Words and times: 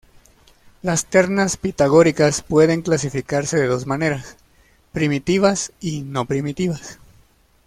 Las 0.81 1.05
ternas 1.05 1.57
pitagóricas 1.57 2.41
pueden 2.41 2.81
clasificarse 2.81 3.59
de 3.59 3.67
dos 3.67 3.85
maneras: 3.85 4.35
"primitivas" 4.93 5.73
y 5.79 6.01
"no 6.01 6.25
primitivas". 6.25 6.97